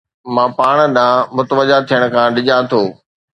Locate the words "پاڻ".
0.57-0.75